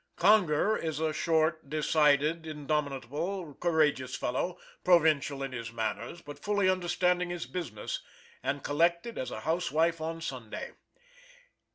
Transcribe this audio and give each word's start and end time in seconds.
Conger 0.15 0.75
is 0.75 0.99
a 0.99 1.13
short, 1.13 1.69
decided, 1.69 2.47
indomitable, 2.47 3.53
courageous 3.59 4.15
fellow, 4.15 4.57
provincial 4.83 5.43
in 5.43 5.51
his 5.51 5.71
manners, 5.71 6.23
but 6.23 6.39
fully 6.39 6.67
understanding 6.67 7.29
his 7.29 7.45
business, 7.45 7.99
and 8.41 8.63
collected 8.63 9.19
as 9.19 9.29
a 9.29 9.41
housewife 9.41 10.01
on 10.01 10.19
Sunday. 10.19 10.71